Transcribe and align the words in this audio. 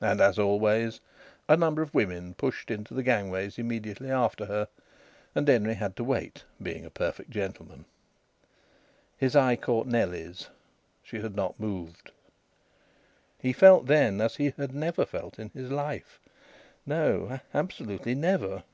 And, 0.00 0.20
as 0.20 0.36
always, 0.36 0.98
a 1.48 1.56
number 1.56 1.80
of 1.80 1.94
women 1.94 2.34
pushed 2.34 2.72
into 2.72 2.92
the 2.92 3.04
gangways 3.04 3.56
immediately 3.56 4.10
after 4.10 4.46
her, 4.46 4.66
and 5.32 5.46
Denry 5.46 5.74
had 5.74 5.94
to 5.94 6.02
wait, 6.02 6.42
being 6.60 6.84
a 6.84 6.90
perfect 6.90 7.30
gentleman. 7.30 7.84
His 9.16 9.36
eye 9.36 9.54
caught 9.54 9.86
Nellie's. 9.86 10.48
She 11.04 11.20
had 11.20 11.36
not 11.36 11.60
moved. 11.60 12.10
He 13.38 13.52
felt 13.52 13.86
then 13.86 14.20
as 14.20 14.34
he 14.34 14.50
had 14.56 14.74
never 14.74 15.06
felt 15.06 15.38
in 15.38 15.50
his 15.50 15.70
life. 15.70 16.18
No, 16.84 17.38
absolutely 17.54 18.16
never. 18.16 18.64